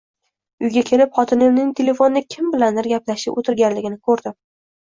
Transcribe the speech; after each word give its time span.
Uyga 0.67 0.81
kelib 0.89 1.11
xotinimning 1.17 1.69
telefonda 1.81 2.25
kim 2.37 2.49
bilandir 2.57 2.91
gaplashib 2.95 3.39
o`tirganligini 3.43 4.01
ko`rdim 4.11 4.39